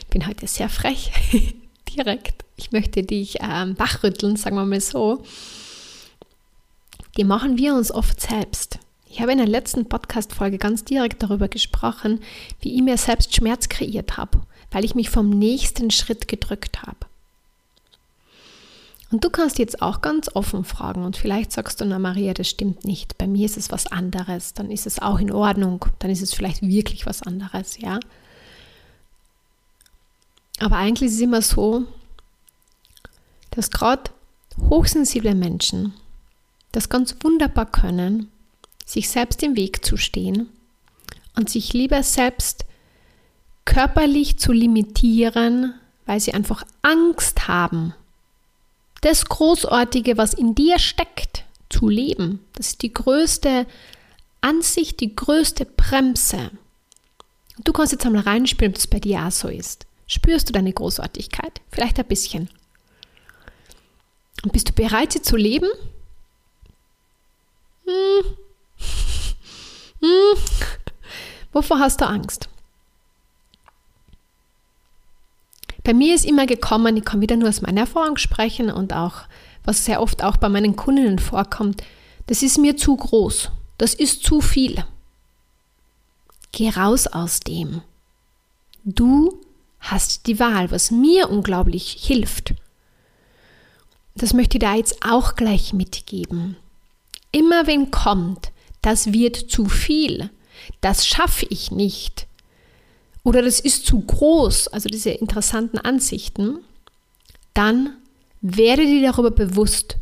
Ich 0.00 0.06
bin 0.08 0.26
heute 0.26 0.46
sehr 0.46 0.68
frech, 0.68 1.10
direkt. 1.96 2.44
Ich 2.56 2.72
möchte 2.72 3.02
dich 3.02 3.38
ähm, 3.40 3.78
wachrütteln, 3.78 4.36
sagen 4.36 4.56
wir 4.56 4.66
mal 4.66 4.80
so 4.80 5.24
die 7.16 7.24
machen 7.24 7.58
wir 7.58 7.74
uns 7.74 7.90
oft 7.90 8.20
selbst. 8.20 8.78
Ich 9.08 9.20
habe 9.20 9.32
in 9.32 9.38
der 9.38 9.48
letzten 9.48 9.88
Podcast-Folge 9.88 10.58
ganz 10.58 10.84
direkt 10.84 11.22
darüber 11.22 11.48
gesprochen, 11.48 12.20
wie 12.60 12.74
ich 12.76 12.82
mir 12.82 12.96
selbst 12.96 13.34
Schmerz 13.34 13.68
kreiert 13.68 14.16
habe, 14.16 14.42
weil 14.70 14.84
ich 14.84 14.94
mich 14.94 15.10
vom 15.10 15.30
nächsten 15.30 15.90
Schritt 15.90 16.28
gedrückt 16.28 16.82
habe. 16.82 16.96
Und 19.10 19.24
du 19.24 19.30
kannst 19.30 19.58
jetzt 19.58 19.82
auch 19.82 20.02
ganz 20.02 20.30
offen 20.34 20.64
fragen 20.64 21.04
und 21.04 21.16
vielleicht 21.16 21.50
sagst 21.50 21.80
du, 21.80 21.84
na 21.84 21.98
Maria, 21.98 22.32
das 22.32 22.48
stimmt 22.48 22.84
nicht. 22.84 23.18
Bei 23.18 23.26
mir 23.26 23.44
ist 23.44 23.56
es 23.56 23.72
was 23.72 23.88
anderes. 23.88 24.54
Dann 24.54 24.70
ist 24.70 24.86
es 24.86 25.00
auch 25.00 25.18
in 25.18 25.32
Ordnung. 25.32 25.84
Dann 25.98 26.12
ist 26.12 26.22
es 26.22 26.32
vielleicht 26.32 26.62
wirklich 26.62 27.06
was 27.06 27.22
anderes, 27.22 27.78
ja. 27.78 27.98
Aber 30.60 30.76
eigentlich 30.76 31.08
ist 31.08 31.16
es 31.16 31.22
immer 31.22 31.42
so, 31.42 31.86
dass 33.50 33.70
gerade 33.70 34.12
hochsensible 34.68 35.34
Menschen 35.34 35.94
das 36.72 36.88
ganz 36.88 37.16
wunderbar 37.22 37.66
können, 37.66 38.30
sich 38.86 39.08
selbst 39.08 39.42
im 39.42 39.56
Weg 39.56 39.84
zu 39.84 39.96
stehen 39.96 40.48
und 41.36 41.50
sich 41.50 41.72
lieber 41.72 42.02
selbst 42.02 42.64
körperlich 43.64 44.38
zu 44.38 44.52
limitieren, 44.52 45.74
weil 46.06 46.20
sie 46.20 46.34
einfach 46.34 46.64
Angst 46.82 47.46
haben, 47.48 47.94
das 49.00 49.26
Großartige, 49.26 50.18
was 50.18 50.34
in 50.34 50.54
dir 50.54 50.78
steckt, 50.78 51.44
zu 51.68 51.88
leben. 51.88 52.40
Das 52.54 52.68
ist 52.68 52.82
die 52.82 52.92
größte 52.92 53.66
Ansicht, 54.40 55.00
die 55.00 55.14
größte 55.14 55.64
Bremse. 55.64 56.50
Du 57.64 57.72
kannst 57.72 57.92
jetzt 57.92 58.06
einmal 58.06 58.22
reinspüren, 58.22 58.72
ob 58.72 58.78
es 58.78 58.86
bei 58.86 59.00
dir 59.00 59.24
auch 59.24 59.30
so 59.30 59.48
ist. 59.48 59.86
Spürst 60.06 60.48
du 60.48 60.52
deine 60.52 60.72
Großartigkeit? 60.72 61.60
Vielleicht 61.70 61.98
ein 61.98 62.06
bisschen. 62.06 62.50
Und 64.42 64.52
bist 64.52 64.70
du 64.70 64.72
bereit, 64.72 65.12
sie 65.12 65.22
zu 65.22 65.36
leben? 65.36 65.68
Hm. 67.86 68.36
Hm. 70.00 70.38
Wovor 71.52 71.78
hast 71.78 72.00
du 72.00 72.06
Angst? 72.06 72.48
Bei 75.82 75.94
mir 75.94 76.14
ist 76.14 76.24
immer 76.24 76.46
gekommen, 76.46 76.96
ich 76.96 77.04
kann 77.04 77.20
wieder 77.20 77.36
nur 77.36 77.48
aus 77.48 77.62
meiner 77.62 77.82
Erfahrung 77.82 78.16
sprechen 78.16 78.70
und 78.70 78.92
auch, 78.92 79.22
was 79.64 79.84
sehr 79.84 80.00
oft 80.00 80.22
auch 80.22 80.36
bei 80.36 80.48
meinen 80.48 80.76
Kundinnen 80.76 81.18
vorkommt, 81.18 81.82
das 82.26 82.42
ist 82.42 82.58
mir 82.58 82.76
zu 82.76 82.96
groß, 82.96 83.50
das 83.78 83.94
ist 83.94 84.22
zu 84.22 84.40
viel. 84.40 84.84
Geh 86.52 86.70
raus 86.70 87.06
aus 87.06 87.40
dem. 87.40 87.82
Du 88.84 89.40
hast 89.80 90.26
die 90.26 90.38
Wahl, 90.38 90.70
was 90.70 90.90
mir 90.90 91.30
unglaublich 91.30 91.96
hilft. 92.00 92.54
Das 94.14 94.34
möchte 94.34 94.58
ich 94.58 94.60
da 94.60 94.74
jetzt 94.74 95.04
auch 95.04 95.34
gleich 95.34 95.72
mitgeben. 95.72 96.56
Immer 97.32 97.66
wenn 97.66 97.90
kommt, 97.90 98.50
das 98.82 99.12
wird 99.12 99.36
zu 99.36 99.66
viel, 99.66 100.30
das 100.80 101.06
schaffe 101.06 101.46
ich 101.48 101.70
nicht 101.70 102.26
oder 103.22 103.42
das 103.42 103.60
ist 103.60 103.86
zu 103.86 104.00
groß, 104.00 104.68
also 104.68 104.88
diese 104.88 105.10
interessanten 105.10 105.78
Ansichten, 105.78 106.58
dann 107.54 107.96
werde 108.40 108.86
dir 108.86 109.02
darüber 109.02 109.30
bewusst, 109.30 109.96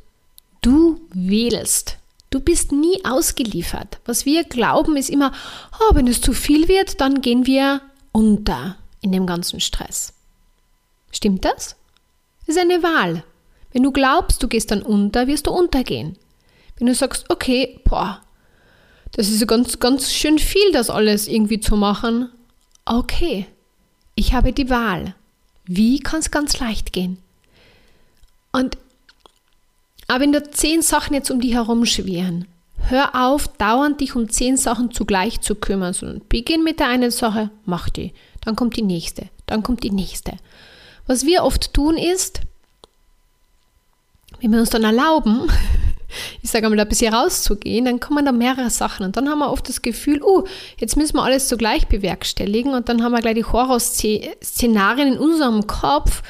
du 0.62 1.00
wählst. 1.12 1.96
Du 2.30 2.40
bist 2.40 2.72
nie 2.72 3.02
ausgeliefert. 3.04 4.00
Was 4.04 4.26
wir 4.26 4.44
glauben, 4.44 4.96
ist 4.96 5.08
immer, 5.08 5.32
oh, 5.80 5.94
wenn 5.94 6.06
es 6.06 6.20
zu 6.20 6.34
viel 6.34 6.68
wird, 6.68 7.00
dann 7.00 7.22
gehen 7.22 7.46
wir 7.46 7.80
unter 8.12 8.76
in 9.00 9.12
dem 9.12 9.26
ganzen 9.26 9.60
Stress. 9.60 10.12
Stimmt 11.10 11.44
das? 11.46 11.76
Das 12.46 12.56
ist 12.56 12.60
eine 12.60 12.82
Wahl. 12.82 13.24
Wenn 13.72 13.82
du 13.82 13.92
glaubst, 13.92 14.42
du 14.42 14.48
gehst 14.48 14.70
dann 14.70 14.82
unter, 14.82 15.26
wirst 15.26 15.46
du 15.46 15.50
untergehen. 15.50 16.16
Wenn 16.78 16.86
du 16.86 16.94
sagst, 16.94 17.26
okay, 17.28 17.80
boah, 17.84 18.20
das 19.12 19.28
ist 19.28 19.46
ganz, 19.46 19.78
ganz 19.78 20.12
schön 20.12 20.38
viel, 20.38 20.72
das 20.72 20.90
alles 20.90 21.28
irgendwie 21.28 21.60
zu 21.60 21.76
machen. 21.76 22.30
Okay, 22.84 23.46
ich 24.14 24.32
habe 24.32 24.52
die 24.52 24.70
Wahl. 24.70 25.14
Wie 25.64 26.00
kann 26.00 26.20
es 26.20 26.30
ganz 26.30 26.58
leicht 26.60 26.92
gehen? 26.92 27.18
Und 28.52 28.78
aber 30.08 30.20
wenn 30.20 30.32
da 30.32 30.42
zehn 30.42 30.80
Sachen 30.80 31.12
jetzt 31.12 31.30
um 31.30 31.40
dich 31.40 31.52
herum 31.52 31.84
schwirren, 31.84 32.46
hör 32.88 33.14
auf, 33.14 33.46
dauernd 33.46 34.00
dich 34.00 34.16
um 34.16 34.30
zehn 34.30 34.56
Sachen 34.56 34.90
zugleich 34.90 35.42
zu 35.42 35.54
kümmern, 35.54 35.92
sondern 35.92 36.22
beginn 36.30 36.64
mit 36.64 36.80
der 36.80 36.88
einen 36.88 37.10
Sache, 37.10 37.50
mach 37.66 37.90
die, 37.90 38.14
dann 38.40 38.56
kommt 38.56 38.76
die 38.76 38.82
nächste, 38.82 39.28
dann 39.44 39.62
kommt 39.62 39.82
die 39.84 39.90
nächste. 39.90 40.32
Was 41.06 41.26
wir 41.26 41.44
oft 41.44 41.74
tun 41.74 41.98
ist, 41.98 42.40
wenn 44.40 44.52
wir 44.52 44.60
uns 44.60 44.70
dann 44.70 44.84
erlauben, 44.84 45.50
ich 46.42 46.50
sage 46.50 46.66
einmal, 46.66 46.80
ein 46.80 46.88
bisschen 46.88 47.12
rauszugehen, 47.12 47.84
dann 47.84 48.00
kommen 48.00 48.24
da 48.24 48.32
mehrere 48.32 48.70
Sachen 48.70 49.04
und 49.04 49.16
dann 49.16 49.28
haben 49.28 49.40
wir 49.40 49.50
oft 49.50 49.68
das 49.68 49.82
Gefühl, 49.82 50.22
oh, 50.22 50.44
jetzt 50.78 50.96
müssen 50.96 51.16
wir 51.16 51.22
alles 51.22 51.48
zugleich 51.48 51.86
bewerkstelligen 51.88 52.74
und 52.74 52.88
dann 52.88 53.02
haben 53.02 53.12
wir 53.12 53.20
gleich 53.20 53.34
die 53.34 53.44
Horrorszenarien 53.44 55.14
in 55.14 55.18
unserem 55.18 55.66
Kopf. 55.66 56.22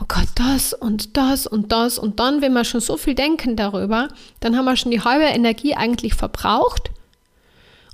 Oh 0.00 0.04
Gott, 0.06 0.28
das 0.34 0.74
und 0.74 1.16
das 1.16 1.46
und 1.46 1.72
das 1.72 1.98
und 1.98 2.20
dann, 2.20 2.42
wenn 2.42 2.52
wir 2.52 2.64
schon 2.64 2.80
so 2.80 2.96
viel 2.96 3.14
denken 3.14 3.56
darüber, 3.56 4.08
dann 4.40 4.56
haben 4.56 4.66
wir 4.66 4.76
schon 4.76 4.92
die 4.92 5.00
halbe 5.00 5.24
Energie 5.24 5.74
eigentlich 5.74 6.14
verbraucht 6.14 6.90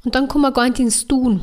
und 0.04 0.14
dann 0.14 0.28
kommen 0.28 0.42
wir 0.42 0.52
gar 0.52 0.68
nicht 0.68 0.80
ins 0.80 1.06
Tun. 1.06 1.42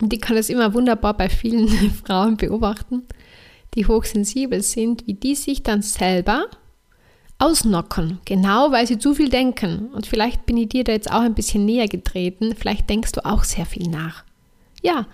Und 0.00 0.12
ich 0.12 0.20
kann 0.20 0.36
das 0.36 0.48
immer 0.48 0.72
wunderbar 0.74 1.14
bei 1.14 1.28
vielen 1.28 1.68
Frauen 2.06 2.36
beobachten, 2.36 3.02
die 3.74 3.86
hochsensibel 3.86 4.62
sind, 4.62 5.06
wie 5.06 5.14
die 5.14 5.34
sich 5.34 5.62
dann 5.62 5.82
selber 5.82 6.46
ausnocken, 7.40 8.20
genau 8.24 8.70
weil 8.70 8.86
sie 8.86 8.98
zu 8.98 9.14
viel 9.14 9.28
denken. 9.28 9.88
Und 9.92 10.06
vielleicht 10.06 10.46
bin 10.46 10.56
ich 10.56 10.68
dir 10.68 10.84
da 10.84 10.92
jetzt 10.92 11.10
auch 11.10 11.20
ein 11.20 11.34
bisschen 11.34 11.64
näher 11.64 11.88
getreten, 11.88 12.54
vielleicht 12.54 12.88
denkst 12.88 13.12
du 13.12 13.24
auch 13.24 13.44
sehr 13.44 13.66
viel 13.66 13.88
nach. 13.88 14.24
Ja, 14.82 15.06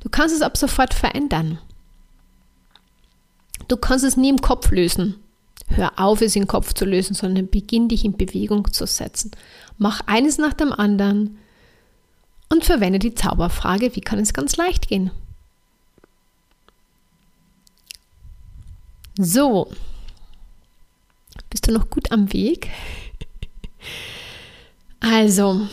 du 0.00 0.08
kannst 0.08 0.34
es 0.34 0.42
ab 0.42 0.56
sofort 0.56 0.94
verändern. 0.94 1.58
Du 3.68 3.76
kannst 3.76 4.04
es 4.04 4.16
nie 4.16 4.28
im 4.28 4.40
Kopf 4.40 4.70
lösen. 4.70 5.16
Hör 5.68 5.98
auf, 5.98 6.20
es 6.20 6.36
im 6.36 6.46
Kopf 6.46 6.74
zu 6.74 6.84
lösen, 6.84 7.14
sondern 7.14 7.48
beginn 7.48 7.88
dich 7.88 8.04
in 8.04 8.16
Bewegung 8.16 8.72
zu 8.72 8.86
setzen. 8.86 9.32
Mach 9.78 10.00
eines 10.06 10.38
nach 10.38 10.54
dem 10.54 10.72
anderen 10.72 11.38
und 12.48 12.64
verwende 12.64 13.00
die 13.00 13.14
Zauberfrage, 13.14 13.96
wie 13.96 14.00
kann 14.00 14.20
es 14.20 14.32
ganz 14.32 14.56
leicht 14.56 14.88
gehen? 14.88 15.10
So, 19.18 19.70
bist 21.50 21.66
du 21.66 21.72
noch 21.72 21.90
gut 21.90 22.12
am 22.12 22.32
Weg? 22.32 22.70
Also, 25.00 25.68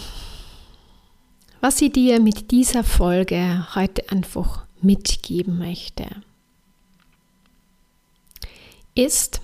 was 1.62 1.82
ich 1.82 1.92
dir 1.92 2.20
mit 2.20 2.52
dieser 2.52 2.84
Folge 2.84 3.68
heute 3.74 4.10
einfach 4.10 4.66
mitgeben 4.82 5.58
möchte, 5.58 6.06
ist, 8.96 9.42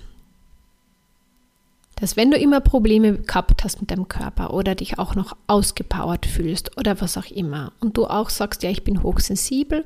dass 1.96 2.16
wenn 2.16 2.30
du 2.30 2.38
immer 2.38 2.60
Probleme 2.60 3.18
gehabt 3.18 3.64
hast 3.64 3.80
mit 3.80 3.90
deinem 3.90 4.08
Körper 4.08 4.54
oder 4.54 4.74
dich 4.74 4.98
auch 4.98 5.14
noch 5.14 5.36
ausgepowert 5.46 6.24
fühlst 6.24 6.76
oder 6.78 7.00
was 7.00 7.18
auch 7.18 7.26
immer 7.26 7.72
und 7.80 7.96
du 7.96 8.06
auch 8.06 8.30
sagst, 8.30 8.62
ja, 8.62 8.70
ich 8.70 8.84
bin 8.84 9.02
hochsensibel 9.02 9.84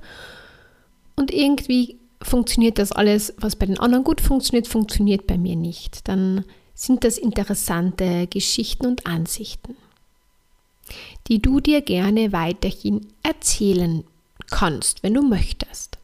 und 1.17 1.33
irgendwie 1.33 1.99
funktioniert 2.23 2.79
das 2.79 2.93
alles, 2.93 3.35
was 3.37 3.57
bei 3.57 3.67
den 3.67 3.79
anderen 3.79 4.05
gut 4.05 4.21
funktioniert, 4.21 4.67
funktioniert 4.67 5.27
bei 5.27 5.39
mir 5.39 5.57
nicht. 5.57 6.09
Dann 6.09 6.45
sind 6.75 7.05
das 7.05 7.19
interessante 7.19 8.27
Geschichten 8.27 8.87
und 8.87 9.07
Ansichten, 9.07 9.77
die 11.29 11.41
du 11.41 11.61
dir 11.61 11.83
gerne 11.83 12.33
weiterhin 12.33 13.07
erzählen 13.23 14.05
kannst, 14.51 15.03
wenn 15.03 15.15
du 15.15 15.23
möchtest. 15.23 15.99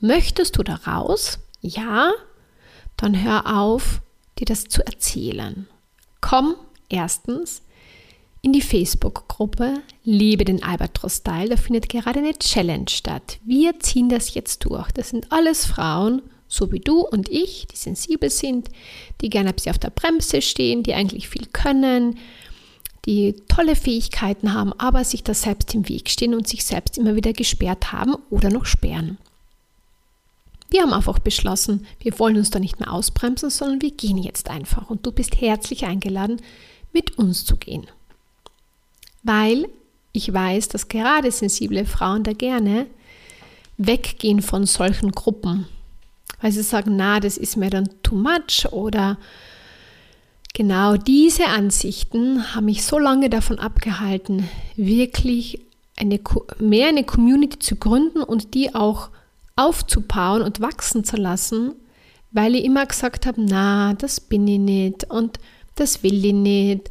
Möchtest 0.00 0.58
du 0.58 0.62
da 0.62 0.74
raus? 0.74 1.38
Ja, 1.60 2.12
dann 2.96 3.22
hör 3.22 3.58
auf, 3.58 4.00
dir 4.38 4.44
das 4.44 4.64
zu 4.64 4.84
erzählen. 4.84 5.68
Komm 6.20 6.56
erstens 6.88 7.62
in 8.46 8.52
die 8.52 8.62
Facebook-Gruppe 8.62 9.82
Liebe 10.04 10.44
den 10.44 10.62
Albatros-Style. 10.62 11.48
Da 11.48 11.56
findet 11.56 11.88
gerade 11.88 12.20
eine 12.20 12.38
Challenge 12.38 12.88
statt. 12.88 13.40
Wir 13.44 13.80
ziehen 13.80 14.08
das 14.08 14.34
jetzt 14.34 14.64
durch. 14.64 14.92
Das 14.92 15.08
sind 15.08 15.32
alles 15.32 15.66
Frauen, 15.66 16.22
so 16.46 16.70
wie 16.70 16.78
du 16.78 17.00
und 17.00 17.28
ich, 17.28 17.66
die 17.66 17.76
sensibel 17.76 18.30
sind, 18.30 18.68
die 19.20 19.30
gerne 19.30 19.48
ein 19.48 19.54
bisschen 19.56 19.72
auf 19.72 19.80
der 19.80 19.90
Bremse 19.90 20.42
stehen, 20.42 20.84
die 20.84 20.94
eigentlich 20.94 21.28
viel 21.28 21.46
können, 21.46 22.18
die 23.04 23.34
tolle 23.48 23.74
Fähigkeiten 23.74 24.52
haben, 24.52 24.72
aber 24.74 25.02
sich 25.02 25.24
da 25.24 25.34
selbst 25.34 25.74
im 25.74 25.88
Weg 25.88 26.08
stehen 26.08 26.32
und 26.32 26.46
sich 26.46 26.64
selbst 26.64 26.98
immer 26.98 27.16
wieder 27.16 27.32
gesperrt 27.32 27.90
haben 27.90 28.14
oder 28.30 28.50
noch 28.50 28.66
sperren. 28.66 29.18
Wir 30.70 30.82
haben 30.82 30.92
einfach 30.92 31.18
beschlossen, 31.18 31.84
wir 31.98 32.16
wollen 32.20 32.36
uns 32.36 32.50
da 32.50 32.60
nicht 32.60 32.78
mehr 32.78 32.92
ausbremsen, 32.92 33.50
sondern 33.50 33.82
wir 33.82 33.90
gehen 33.90 34.18
jetzt 34.18 34.48
einfach 34.48 34.88
und 34.88 35.04
du 35.04 35.10
bist 35.10 35.40
herzlich 35.40 35.84
eingeladen, 35.84 36.40
mit 36.92 37.18
uns 37.18 37.44
zu 37.44 37.56
gehen 37.56 37.88
weil 39.26 39.68
ich 40.12 40.32
weiß, 40.32 40.68
dass 40.68 40.88
gerade 40.88 41.30
sensible 41.30 41.84
Frauen 41.84 42.22
da 42.22 42.32
gerne 42.32 42.86
weggehen 43.76 44.40
von 44.40 44.64
solchen 44.64 45.12
Gruppen, 45.12 45.66
weil 46.40 46.52
sie 46.52 46.62
sagen, 46.62 46.96
na, 46.96 47.20
das 47.20 47.36
ist 47.36 47.56
mir 47.56 47.70
dann 47.70 47.90
too 48.02 48.14
much 48.14 48.72
oder 48.72 49.18
genau 50.54 50.96
diese 50.96 51.46
Ansichten 51.46 52.54
haben 52.54 52.64
mich 52.64 52.84
so 52.84 52.98
lange 52.98 53.28
davon 53.28 53.58
abgehalten, 53.58 54.48
wirklich 54.76 55.60
eine, 55.96 56.20
mehr 56.58 56.88
eine 56.88 57.04
Community 57.04 57.58
zu 57.58 57.76
gründen 57.76 58.22
und 58.22 58.54
die 58.54 58.74
auch 58.74 59.10
aufzubauen 59.56 60.42
und 60.42 60.60
wachsen 60.60 61.04
zu 61.04 61.16
lassen, 61.16 61.74
weil 62.30 62.54
ich 62.54 62.64
immer 62.64 62.86
gesagt 62.86 63.26
habe, 63.26 63.42
na, 63.42 63.94
das 63.94 64.20
bin 64.20 64.46
ich 64.46 64.58
nicht 64.58 65.10
und 65.10 65.38
das 65.74 66.02
will 66.02 66.24
ich 66.24 66.32
nicht 66.32 66.90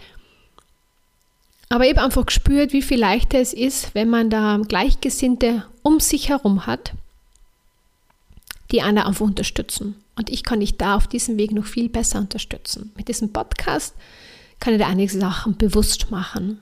aber 1.76 1.84
ich 1.84 1.92
habe 1.92 2.04
einfach 2.04 2.26
gespürt, 2.26 2.72
wie 2.72 2.82
viel 2.82 3.00
leichter 3.00 3.38
es 3.38 3.52
ist, 3.52 3.94
wenn 3.94 4.10
man 4.10 4.30
da 4.30 4.58
Gleichgesinnte 4.66 5.66
um 5.84 6.00
sich 6.00 6.30
herum 6.30 6.66
hat, 6.66 6.94
die 8.72 8.82
einen 8.82 9.00
einfach 9.00 9.26
unterstützen. 9.26 9.96
Und 10.16 10.30
ich 10.30 10.44
kann 10.44 10.62
dich 10.62 10.78
da 10.78 10.96
auf 10.96 11.08
diesem 11.08 11.38
Weg 11.38 11.52
noch 11.52 11.66
viel 11.66 11.90
besser 11.90 12.20
unterstützen. 12.20 12.94
Mit 12.96 13.10
diesem 13.10 13.34
Podcast 13.34 13.94
kann 14.62 14.74
ich 14.74 14.80
dir 14.80 14.88
einige 14.88 15.12
Sachen 15.12 15.58
bewusst 15.58 16.12
machen. 16.12 16.62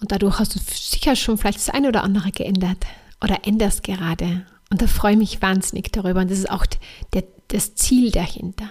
Und 0.00 0.12
dadurch 0.12 0.38
hast 0.38 0.54
du 0.54 0.60
sicher 0.60 1.14
schon 1.14 1.36
vielleicht 1.36 1.58
das 1.58 1.68
eine 1.68 1.88
oder 1.88 2.04
andere 2.04 2.30
geändert 2.30 2.86
oder 3.22 3.46
änderst 3.46 3.82
gerade. 3.82 4.46
Und 4.70 4.80
da 4.80 4.86
freue 4.86 5.12
ich 5.12 5.18
mich 5.18 5.42
wahnsinnig 5.42 5.92
darüber. 5.92 6.22
Und 6.22 6.30
das 6.30 6.38
ist 6.38 6.50
auch 6.50 6.64
der, 7.12 7.24
das 7.48 7.74
Ziel 7.74 8.12
dahinter. 8.12 8.70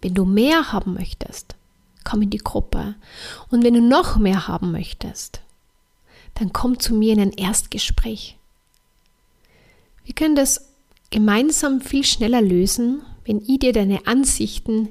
Wenn 0.00 0.14
du 0.14 0.24
mehr 0.24 0.72
haben 0.72 0.94
möchtest, 0.94 1.57
komm 2.08 2.22
in 2.22 2.30
die 2.30 2.38
Gruppe. 2.38 2.94
Und 3.50 3.64
wenn 3.64 3.74
du 3.74 3.82
noch 3.82 4.16
mehr 4.16 4.48
haben 4.48 4.72
möchtest, 4.72 5.42
dann 6.34 6.52
komm 6.54 6.78
zu 6.78 6.94
mir 6.94 7.12
in 7.12 7.20
ein 7.20 7.32
Erstgespräch. 7.32 8.38
Wir 10.04 10.14
können 10.14 10.34
das 10.34 10.68
gemeinsam 11.10 11.82
viel 11.82 12.04
schneller 12.04 12.40
lösen, 12.40 13.02
wenn 13.26 13.42
ich 13.42 13.58
dir 13.58 13.74
deine 13.74 14.06
Ansichten 14.06 14.88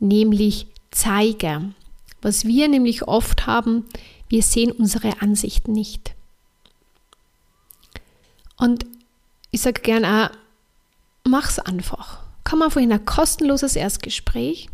nämlich 0.00 0.66
zeige. 0.90 1.74
Was 2.22 2.44
wir 2.44 2.66
nämlich 2.66 3.06
oft 3.06 3.46
haben, 3.46 3.84
wir 4.28 4.42
sehen 4.42 4.72
unsere 4.72 5.22
Ansichten 5.22 5.72
nicht. 5.72 6.16
Und 8.56 8.84
ich 9.52 9.60
sage 9.60 9.82
gerne 9.82 10.32
auch, 10.32 10.36
mach's 11.22 11.60
einfach. 11.60 12.18
Komm 12.42 12.62
einfach 12.62 12.80
in 12.80 12.90
ein 12.90 13.04
kostenloses 13.04 13.76
Erstgespräch 13.76 14.68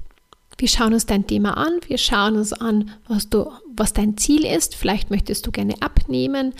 wir 0.65 0.69
schauen 0.71 0.95
uns 0.95 1.05
dein 1.05 1.27
Thema 1.27 1.59
an, 1.59 1.79
wir 1.89 1.99
schauen 1.99 2.37
uns 2.39 2.55
an, 2.55 2.91
was, 3.07 3.29
du, 3.29 3.53
was 3.77 3.93
dein 3.93 4.17
Ziel 4.17 4.47
ist. 4.47 4.75
Vielleicht 4.75 5.11
möchtest 5.11 5.47
du 5.47 5.51
gerne 5.51 5.75
abnehmen 5.81 6.55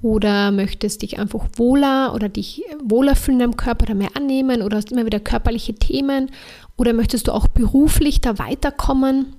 oder 0.00 0.52
möchtest 0.52 1.02
dich 1.02 1.18
einfach 1.18 1.48
wohler 1.56 2.14
oder 2.14 2.28
dich 2.28 2.62
wohler 2.80 3.16
fühlen 3.16 3.40
im 3.40 3.56
Körper 3.56 3.86
oder 3.86 3.96
mehr 3.96 4.14
annehmen 4.14 4.62
oder 4.62 4.76
hast 4.76 4.92
immer 4.92 5.04
wieder 5.04 5.18
körperliche 5.18 5.74
Themen 5.74 6.30
oder 6.76 6.92
möchtest 6.92 7.26
du 7.26 7.32
auch 7.32 7.48
beruflich 7.48 8.20
da 8.20 8.38
weiterkommen 8.38 9.34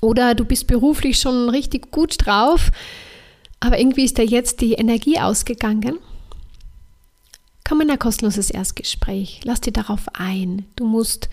oder 0.00 0.34
du 0.34 0.44
bist 0.44 0.66
beruflich 0.66 1.20
schon 1.20 1.48
richtig 1.48 1.92
gut 1.92 2.26
drauf, 2.26 2.72
aber 3.60 3.78
irgendwie 3.78 4.02
ist 4.02 4.18
da 4.18 4.24
jetzt 4.24 4.60
die 4.62 4.72
Energie 4.72 5.20
ausgegangen. 5.20 6.00
Komm 7.64 7.82
in 7.82 7.90
ein 7.92 8.00
kostenloses 8.00 8.50
Erstgespräch, 8.50 9.42
lass 9.44 9.60
dir 9.60 9.72
darauf 9.72 10.06
ein. 10.12 10.66
Du 10.74 10.84
musst 10.84 11.28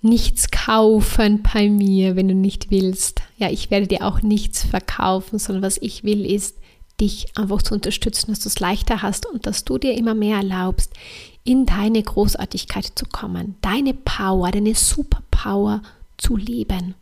nichts 0.00 0.50
kaufen 0.50 1.42
bei 1.42 1.68
mir, 1.68 2.16
wenn 2.16 2.28
du 2.28 2.34
nicht 2.34 2.70
willst. 2.70 3.22
Ja, 3.36 3.50
ich 3.50 3.70
werde 3.70 3.86
dir 3.86 4.04
auch 4.04 4.22
nichts 4.22 4.64
verkaufen, 4.64 5.38
sondern 5.38 5.62
was 5.62 5.78
ich 5.78 6.04
will, 6.04 6.24
ist, 6.24 6.56
dich 7.00 7.26
einfach 7.36 7.62
zu 7.62 7.74
unterstützen, 7.74 8.32
dass 8.32 8.40
du 8.40 8.48
es 8.48 8.60
leichter 8.60 9.02
hast 9.02 9.26
und 9.26 9.46
dass 9.46 9.64
du 9.64 9.78
dir 9.78 9.94
immer 9.94 10.14
mehr 10.14 10.38
erlaubst, 10.38 10.92
in 11.44 11.64
deine 11.64 12.02
Großartigkeit 12.02 12.92
zu 12.94 13.06
kommen, 13.06 13.56
deine 13.60 13.94
Power, 13.94 14.50
deine 14.50 14.74
Superpower 14.74 15.82
zu 16.16 16.36
leben. 16.36 16.94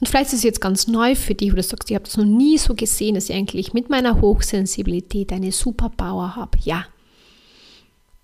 Und 0.00 0.08
vielleicht 0.08 0.32
ist 0.32 0.38
es 0.38 0.42
jetzt 0.42 0.60
ganz 0.60 0.88
neu 0.88 1.14
für 1.14 1.34
dich 1.34 1.52
oder 1.52 1.62
du 1.62 1.68
sagst, 1.68 1.88
ich 1.88 1.94
habe 1.94 2.06
das 2.06 2.16
noch 2.16 2.24
nie 2.24 2.58
so 2.58 2.74
gesehen, 2.74 3.14
dass 3.14 3.28
ich 3.28 3.36
eigentlich 3.36 3.72
mit 3.72 3.88
meiner 3.88 4.20
Hochsensibilität 4.20 5.32
eine 5.32 5.52
Superpower 5.52 6.34
habe. 6.34 6.58
Ja, 6.64 6.86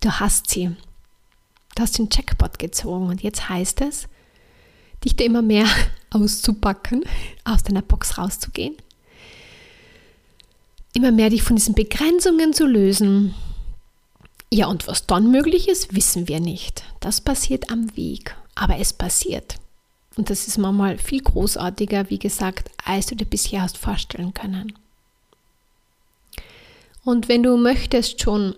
du 0.01 0.11
hast 0.11 0.49
sie. 0.49 0.75
Du 1.79 1.83
hast 1.83 1.97
den 1.97 2.09
Jackpot 2.11 2.59
gezogen 2.59 3.07
und 3.07 3.23
jetzt 3.23 3.47
heißt 3.47 3.79
es, 3.79 4.09
dich 5.05 5.15
da 5.15 5.23
immer 5.23 5.41
mehr 5.41 5.65
auszupacken, 6.09 7.05
aus 7.45 7.63
deiner 7.63 7.81
Box 7.81 8.17
rauszugehen, 8.17 8.75
immer 10.93 11.13
mehr 11.13 11.29
dich 11.29 11.41
von 11.41 11.55
diesen 11.55 11.75
Begrenzungen 11.75 12.51
zu 12.51 12.65
lösen. 12.65 13.33
Ja, 14.51 14.67
und 14.67 14.87
was 14.87 15.07
dann 15.07 15.31
möglich 15.31 15.69
ist, 15.69 15.95
wissen 15.95 16.27
wir 16.27 16.41
nicht. 16.41 16.83
Das 16.99 17.21
passiert 17.21 17.71
am 17.71 17.95
Weg, 17.95 18.35
aber 18.55 18.77
es 18.79 18.91
passiert. 18.91 19.55
Und 20.17 20.29
das 20.29 20.49
ist 20.49 20.57
manchmal 20.57 20.97
viel 20.97 21.21
großartiger, 21.21 22.09
wie 22.09 22.19
gesagt, 22.19 22.71
als 22.83 23.05
du 23.05 23.15
dir 23.15 23.23
bisher 23.23 23.61
hast 23.61 23.77
vorstellen 23.77 24.33
können. 24.33 24.73
Und 27.05 27.29
wenn 27.29 27.41
du 27.41 27.55
möchtest 27.55 28.21
schon 28.21 28.55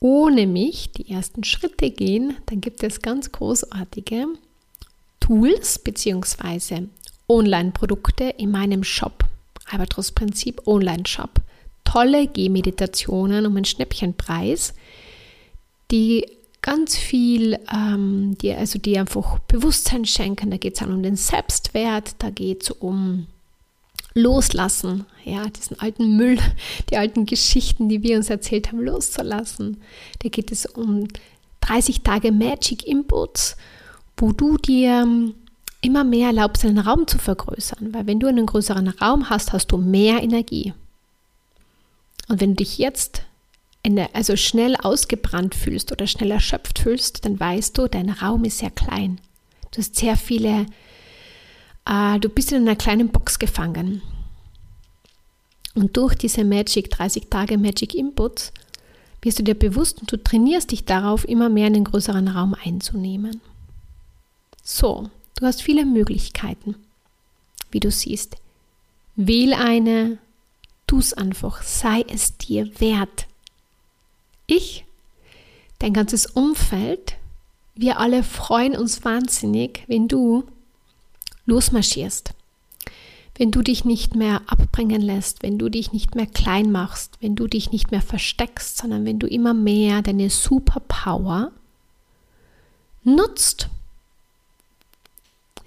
ohne 0.00 0.46
mich 0.46 0.92
die 0.92 1.10
ersten 1.10 1.44
Schritte 1.44 1.90
gehen, 1.90 2.36
dann 2.46 2.60
gibt 2.60 2.82
es 2.82 3.02
ganz 3.02 3.32
großartige 3.32 4.26
Tools 5.20 5.78
bzw. 5.78 6.88
Online-Produkte 7.28 8.24
in 8.24 8.50
meinem 8.50 8.84
Shop. 8.84 9.24
Albatros 9.68 10.12
Prinzip 10.12 10.66
Online-Shop. 10.66 11.40
Tolle 11.84 12.28
Gehmeditationen 12.28 13.46
um 13.46 13.56
einen 13.56 13.64
Schnäppchenpreis, 13.64 14.74
die 15.90 16.26
ganz 16.62 16.96
viel, 16.96 17.58
ähm, 17.72 18.36
die, 18.38 18.52
also 18.52 18.78
die 18.78 18.98
einfach 18.98 19.38
Bewusstsein 19.40 20.04
schenken. 20.04 20.50
Da 20.50 20.56
geht 20.56 20.74
es 20.74 20.86
um 20.86 21.02
den 21.02 21.16
Selbstwert, 21.16 22.16
da 22.18 22.30
geht 22.30 22.64
es 22.64 22.70
um 22.70 23.28
loslassen, 24.16 25.04
ja, 25.24 25.44
diesen 25.46 25.78
alten 25.78 26.16
Müll, 26.16 26.38
die 26.90 26.96
alten 26.96 27.26
Geschichten, 27.26 27.88
die 27.88 28.02
wir 28.02 28.16
uns 28.16 28.30
erzählt 28.30 28.68
haben, 28.68 28.80
loszulassen. 28.80 29.80
Da 30.20 30.28
geht 30.28 30.50
es 30.50 30.66
um 30.66 31.06
30 31.60 32.00
Tage 32.00 32.32
Magic 32.32 32.86
Inputs, 32.86 33.56
wo 34.16 34.32
du 34.32 34.56
dir 34.56 35.02
ähm, 35.02 35.34
immer 35.82 36.02
mehr 36.02 36.28
erlaubst, 36.28 36.64
einen 36.64 36.78
Raum 36.78 37.06
zu 37.06 37.18
vergrößern, 37.18 37.92
weil 37.92 38.06
wenn 38.06 38.18
du 38.18 38.26
einen 38.26 38.46
größeren 38.46 38.88
Raum 38.88 39.28
hast, 39.28 39.52
hast 39.52 39.68
du 39.68 39.76
mehr 39.76 40.22
Energie. 40.22 40.72
Und 42.28 42.40
wenn 42.40 42.50
du 42.50 42.56
dich 42.56 42.78
jetzt 42.78 43.22
also 44.12 44.34
schnell 44.34 44.74
ausgebrannt 44.76 45.54
fühlst 45.54 45.92
oder 45.92 46.08
schnell 46.08 46.32
erschöpft 46.32 46.80
fühlst, 46.80 47.24
dann 47.24 47.38
weißt 47.38 47.78
du, 47.78 47.86
dein 47.86 48.10
Raum 48.10 48.44
ist 48.44 48.58
sehr 48.58 48.70
klein. 48.70 49.20
Du 49.70 49.78
hast 49.78 49.94
sehr 49.94 50.16
viele 50.16 50.66
du 51.86 52.28
bist 52.28 52.52
in 52.52 52.62
einer 52.62 52.76
kleinen 52.76 53.08
Box 53.08 53.38
gefangen. 53.38 54.02
Und 55.74 55.96
durch 55.96 56.14
diese 56.14 56.44
Magic, 56.44 56.90
30 56.90 57.28
Tage 57.28 57.58
Magic 57.58 57.94
Inputs, 57.94 58.52
wirst 59.22 59.38
du 59.38 59.42
dir 59.42 59.54
bewusst 59.54 60.00
und 60.00 60.10
du 60.10 60.16
trainierst 60.16 60.70
dich 60.70 60.84
darauf, 60.84 61.28
immer 61.28 61.48
mehr 61.48 61.66
einen 61.66 61.84
größeren 61.84 62.28
Raum 62.28 62.54
einzunehmen. 62.64 63.40
So, 64.62 65.10
du 65.36 65.46
hast 65.46 65.62
viele 65.62 65.84
Möglichkeiten, 65.84 66.76
wie 67.70 67.80
du 67.80 67.90
siehst. 67.90 68.36
Wähl 69.16 69.52
eine, 69.52 70.18
tu 70.86 70.98
es 70.98 71.12
einfach, 71.12 71.62
sei 71.62 72.04
es 72.08 72.36
dir 72.36 72.70
wert. 72.80 73.26
Ich, 74.46 74.84
dein 75.78 75.92
ganzes 75.92 76.26
Umfeld, 76.26 77.16
wir 77.74 77.98
alle 77.98 78.22
freuen 78.22 78.76
uns 78.76 79.04
wahnsinnig, 79.04 79.84
wenn 79.88 80.08
du 80.08 80.44
losmarschierst. 81.46 82.34
Wenn 83.38 83.50
du 83.50 83.62
dich 83.62 83.84
nicht 83.84 84.14
mehr 84.14 84.42
abbringen 84.46 85.02
lässt, 85.02 85.42
wenn 85.42 85.58
du 85.58 85.68
dich 85.68 85.92
nicht 85.92 86.14
mehr 86.14 86.26
klein 86.26 86.72
machst, 86.72 87.18
wenn 87.20 87.36
du 87.36 87.46
dich 87.46 87.70
nicht 87.70 87.90
mehr 87.90 88.00
versteckst, 88.00 88.78
sondern 88.78 89.04
wenn 89.04 89.18
du 89.18 89.26
immer 89.26 89.54
mehr 89.54 90.02
deine 90.02 90.30
Superpower 90.30 91.52
nutzt. 93.04 93.68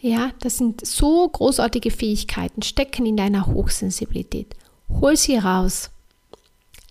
Ja, 0.01 0.31
das 0.39 0.57
sind 0.57 0.85
so 0.85 1.27
großartige 1.27 1.91
Fähigkeiten, 1.91 2.61
stecken 2.61 3.05
in 3.05 3.17
deiner 3.17 3.47
Hochsensibilität. 3.47 4.55
Hol 4.89 5.15
sie 5.15 5.37
raus. 5.37 5.89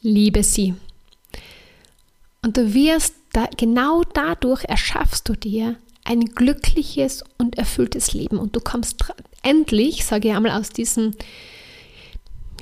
Liebe 0.00 0.42
sie. 0.42 0.74
Und 2.42 2.56
du 2.56 2.72
wirst 2.72 3.14
da, 3.32 3.48
genau 3.56 4.02
dadurch 4.14 4.64
erschaffst 4.64 5.28
du 5.28 5.34
dir 5.34 5.76
ein 6.08 6.24
glückliches 6.24 7.22
und 7.36 7.58
erfülltes 7.58 8.14
Leben. 8.14 8.38
Und 8.38 8.56
du 8.56 8.60
kommst 8.60 8.96
endlich, 9.42 10.06
sage 10.06 10.28
ich 10.28 10.34
einmal, 10.34 10.58
aus 10.58 10.70
diesem, 10.70 11.14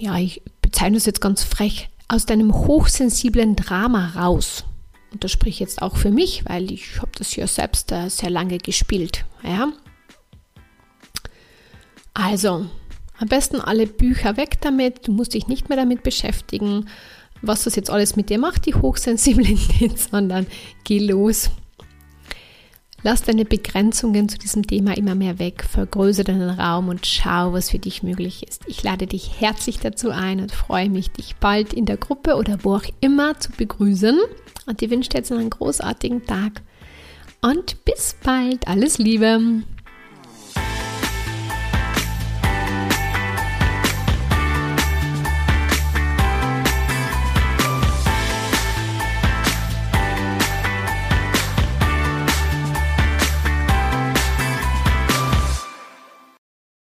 ja, 0.00 0.18
ich 0.18 0.42
bezeichne 0.60 0.96
es 0.96 1.06
jetzt 1.06 1.20
ganz 1.20 1.44
frech, 1.44 1.88
aus 2.08 2.26
deinem 2.26 2.52
hochsensiblen 2.52 3.54
Drama 3.54 4.12
raus. 4.16 4.64
Und 5.12 5.22
das 5.22 5.30
spricht 5.30 5.60
jetzt 5.60 5.80
auch 5.80 5.96
für 5.96 6.10
mich, 6.10 6.44
weil 6.46 6.72
ich 6.72 7.00
habe 7.00 7.12
das 7.16 7.36
ja 7.36 7.46
selbst 7.46 7.92
äh, 7.92 8.10
sehr 8.10 8.30
lange 8.30 8.58
gespielt. 8.58 9.24
Ja? 9.44 9.72
Also, 12.14 12.66
am 13.18 13.28
besten 13.28 13.60
alle 13.60 13.86
Bücher 13.86 14.36
weg 14.36 14.60
damit. 14.60 15.06
Du 15.06 15.12
musst 15.12 15.34
dich 15.34 15.46
nicht 15.46 15.68
mehr 15.68 15.78
damit 15.78 16.02
beschäftigen, 16.02 16.88
was 17.42 17.62
das 17.62 17.76
jetzt 17.76 17.90
alles 17.90 18.16
mit 18.16 18.28
dir 18.28 18.38
macht, 18.38 18.66
die 18.66 18.74
Hochsensibilität, 18.74 19.98
sondern 20.10 20.48
geh 20.82 20.98
los. 20.98 21.50
Lass 23.02 23.22
deine 23.22 23.44
Begrenzungen 23.44 24.28
zu 24.28 24.38
diesem 24.38 24.66
Thema 24.66 24.96
immer 24.96 25.14
mehr 25.14 25.38
weg, 25.38 25.64
vergrößere 25.64 26.24
deinen 26.24 26.50
Raum 26.50 26.88
und 26.88 27.06
schau, 27.06 27.52
was 27.52 27.70
für 27.70 27.78
dich 27.78 28.02
möglich 28.02 28.46
ist. 28.48 28.62
Ich 28.66 28.82
lade 28.82 29.06
dich 29.06 29.40
herzlich 29.40 29.78
dazu 29.78 30.10
ein 30.10 30.40
und 30.40 30.52
freue 30.52 30.90
mich, 30.90 31.10
dich 31.10 31.36
bald 31.36 31.72
in 31.72 31.84
der 31.84 31.98
Gruppe 31.98 32.34
oder 32.34 32.58
wo 32.64 32.76
auch 32.76 32.84
immer 33.00 33.38
zu 33.38 33.52
begrüßen. 33.52 34.18
Und 34.66 34.80
dir 34.80 34.90
wünsche 34.90 35.10
jetzt 35.14 35.30
einen 35.30 35.50
großartigen 35.50 36.26
Tag. 36.26 36.62
Und 37.42 37.84
bis 37.84 38.16
bald. 38.24 38.66
Alles 38.66 38.98
Liebe. 38.98 39.62